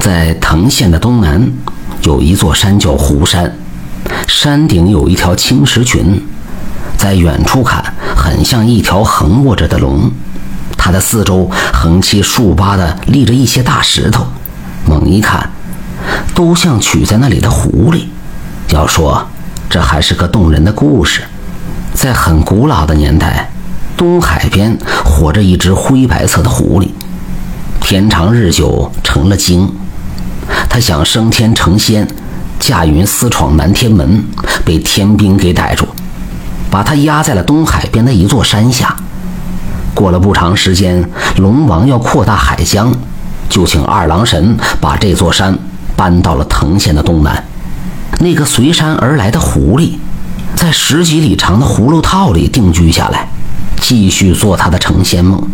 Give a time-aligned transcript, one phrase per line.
[0.00, 1.50] 在藤县的东南，
[2.02, 3.56] 有一座山叫湖山，
[4.28, 6.22] 山顶有一条青石群，
[6.96, 7.82] 在远处看，
[8.16, 10.10] 很像一条横卧着的龙。
[10.76, 14.24] 它的四周横七竖八的立着一些大石头，
[14.86, 15.50] 猛一看，
[16.34, 18.04] 都像取在那里的狐狸。
[18.68, 19.26] 要说，
[19.68, 21.22] 这还是个动人的故事。
[21.92, 23.50] 在很古老的年代，
[23.96, 26.90] 东海边活着一只灰白色的狐狸，
[27.80, 29.74] 天长日久成了精。
[30.68, 32.06] 他想升天成仙，
[32.60, 34.24] 驾云私闯南天门，
[34.64, 35.86] 被天兵给逮住，
[36.70, 38.94] 把他压在了东海边的一座山下。
[39.94, 41.08] 过了不长时间，
[41.38, 42.92] 龙王要扩大海疆，
[43.48, 45.58] 就请二郎神把这座山
[45.96, 47.44] 搬到了藤县的东南。
[48.20, 49.92] 那个随山而来的狐狸。
[50.54, 53.28] 在十几里长的葫芦套里定居下来，
[53.78, 55.50] 继续做他的成仙梦。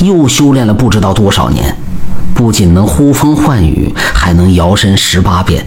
[0.00, 1.76] 又修炼了不知道多少年，
[2.34, 5.64] 不仅能呼风唤雨，还能摇身十八变。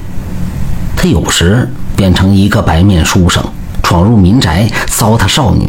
[0.95, 3.43] 他有时变成一个白面书生，
[3.83, 5.67] 闯入民宅糟蹋少女；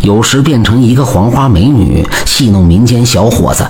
[0.00, 3.66] 有时变成一个黄花美女，戏弄民间小伙子。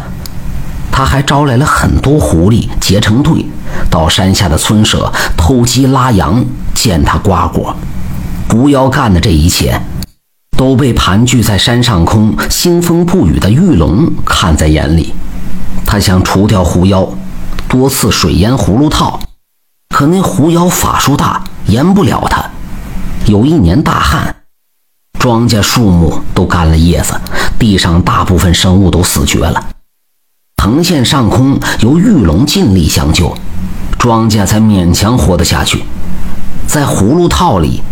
[0.90, 3.46] 他还招来了很多狐狸结成队，
[3.88, 6.44] 到山下的村舍偷鸡拉羊，
[6.74, 7.76] 见他瓜果。
[8.50, 9.80] 狐妖干的这一切，
[10.56, 15.12] 都被盘踞在山上空、腥风不雨的玉龙看在眼里。
[15.90, 17.08] 他想除掉狐妖，
[17.66, 19.18] 多次水淹葫芦套，
[19.88, 22.44] 可那狐妖法术大，淹不了他。
[23.24, 24.36] 有一年大旱，
[25.18, 27.18] 庄稼树木都干了叶子，
[27.58, 29.66] 地上大部分生物都死绝了。
[30.58, 33.34] 藤县上空由玉龙尽力相救，
[33.98, 35.84] 庄稼才勉强活得下去。
[36.66, 37.82] 在葫芦套里。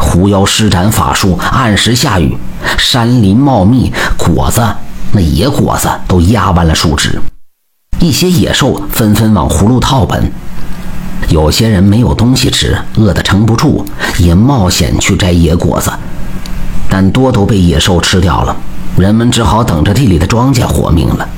[0.00, 2.36] 狐妖施展法术，按时下雨，
[2.78, 4.64] 山林茂密，果子
[5.10, 7.20] 那野果子都压弯了树枝。
[8.00, 10.30] 一些野兽纷纷往葫芦套奔，
[11.30, 13.84] 有些人没有东西吃，饿得撑不住，
[14.18, 15.90] 也冒险去摘野果子，
[16.88, 18.56] 但多都被野兽吃掉了。
[18.96, 21.28] 人们只好等着地里的庄稼活命了。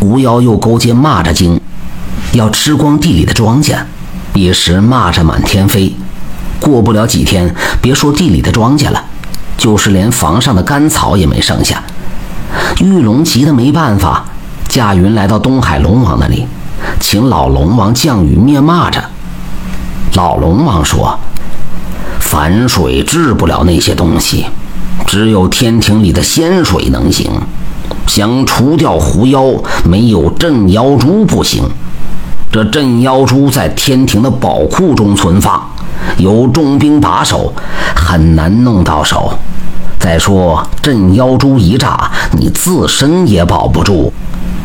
[0.00, 1.60] 狐妖又勾结蚂蚱精，
[2.32, 3.76] 要吃光地里的庄稼，
[4.34, 5.94] 一时蚂蚱满天飞。
[6.60, 9.04] 过不了几天，别说地里的庄稼了，
[9.56, 11.82] 就是连房上的干草也没剩下。
[12.80, 14.24] 玉龙急得没办法，
[14.72, 16.46] 驾云来到东海龙王那里，
[16.98, 19.02] 请老龙王降雨灭蚂蚱。
[20.14, 21.18] 老龙王说
[22.18, 24.46] ：“凡水治不了那些东西，
[25.06, 27.30] 只有天庭里的仙水能行。
[28.06, 29.44] 想除掉狐妖，
[29.84, 31.62] 没有镇妖珠不行。
[32.50, 35.62] 这镇妖珠在天庭的宝库中存放。”
[36.16, 37.52] 有重兵把守，
[37.94, 39.38] 很难弄到手。
[39.98, 44.10] 再说镇妖珠一炸，你自身也保不住。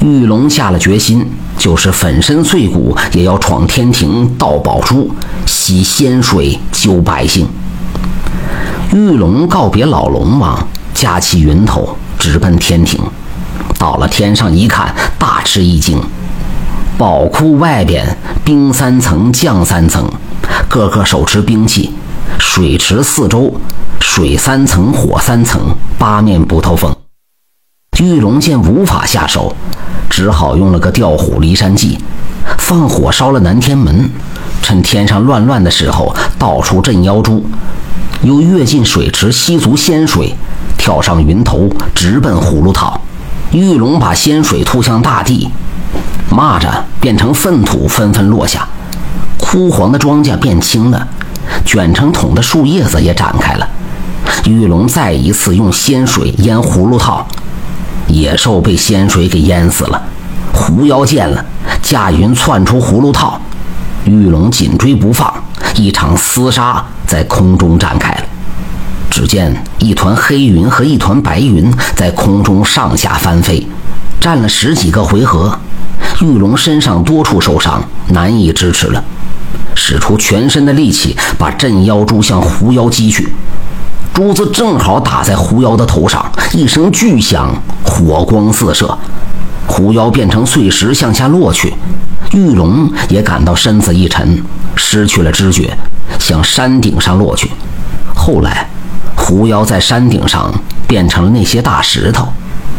[0.02, 1.26] 玉龙下了决心，
[1.58, 5.12] 就是粉身碎骨也要闯天庭盗宝珠，
[5.46, 7.48] 洗仙水救百姓。
[8.94, 13.02] 玉龙告别老龙王，驾起云头直奔天庭。
[13.80, 16.00] 到了天上一看，大吃一惊。
[16.98, 20.08] 宝库外边冰三层，降三层。
[20.70, 21.92] 个个手持兵器，
[22.40, 23.54] 水池四周
[24.00, 25.60] 水三层，火三层，
[25.98, 26.96] 八面不透风。
[28.00, 29.56] 玉龙见无法下手，
[30.08, 31.98] 只好用了个调虎离山计，
[32.60, 34.10] 放火烧了南天门，
[34.62, 37.44] 趁天上乱乱的时候到处镇妖珠，
[38.22, 40.36] 又跃进水池吸足仙水，
[40.78, 43.02] 跳上云头直奔葫芦套。
[43.52, 45.50] 玉龙把仙水吐向大地，
[46.30, 46.68] 蚂蚱
[47.02, 48.68] 变成粪土纷纷落下。
[49.40, 51.08] 枯黄的庄稼变青了，
[51.66, 53.68] 卷成桶的树叶子也展开了。
[54.46, 57.26] 玉龙再一次用仙水淹葫芦套，
[58.08, 60.02] 野兽被仙水给淹死了。
[60.54, 61.44] 狐妖见了，
[61.82, 63.40] 驾云窜出葫芦套，
[64.06, 65.32] 玉龙紧追不放，
[65.76, 68.24] 一场厮杀在空中展开了。
[69.10, 73.68] 只见一团黑云和一团白云在空中上下翻飞，
[74.20, 75.58] 战了十几个回合，
[76.22, 79.04] 玉龙身上多处受伤，难以支持了。
[79.76, 83.32] 使出全身的力气，把镇妖珠向狐妖击去。
[84.14, 87.56] 珠子正好打在狐妖的头上，一声巨响，
[87.98, 88.96] 火光四射，
[89.66, 91.74] 狐妖变成碎石向下落去。
[92.32, 94.44] 玉龙也感到身子一沉，
[94.76, 95.76] 失去了知觉，
[96.20, 97.50] 向山顶上落去。
[98.16, 98.70] 后来，
[99.16, 100.54] 狐妖在山顶上
[100.88, 102.28] 变成了那些大石头，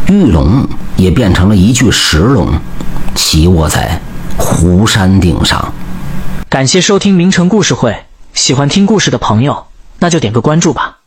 [0.07, 2.47] 玉龙也变成了一具石龙，
[3.13, 3.99] 骑卧在
[4.37, 5.73] 湖山顶上。
[6.47, 9.65] 感谢收听名城故事会，喜欢听故事的朋友，
[9.99, 10.98] 那就点个关注吧。